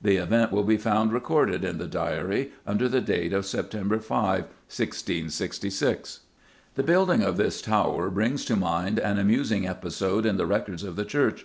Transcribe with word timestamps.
The 0.00 0.16
event 0.16 0.52
will 0.52 0.62
be 0.62 0.78
found 0.78 1.12
recorded 1.12 1.62
in 1.62 1.76
the 1.76 1.86
Diary 1.86 2.50
under 2.66 2.88
the 2.88 3.02
date 3.02 3.34
September 3.44 3.98
5, 3.98 4.40
1666. 4.44 6.20
The 6.76 6.82
building 6.82 7.22
of 7.22 7.36
this 7.36 7.60
tower 7.60 8.08
brings 8.08 8.46
to 8.46 8.56
mind 8.56 8.98
an 8.98 9.18
amusing 9.18 9.68
episode 9.68 10.24
in 10.24 10.38
the 10.38 10.46
records 10.46 10.82
of 10.82 10.96
the 10.96 11.04
church. 11.04 11.44